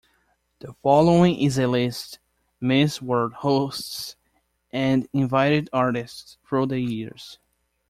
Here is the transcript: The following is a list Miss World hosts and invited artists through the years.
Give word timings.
The 0.61 0.73
following 0.81 1.39
is 1.39 1.59
a 1.59 1.67
list 1.67 2.17
Miss 2.59 3.03
World 3.03 3.33
hosts 3.33 4.15
and 4.71 5.07
invited 5.13 5.69
artists 5.71 6.39
through 6.43 6.65
the 6.65 6.79
years. 6.79 7.37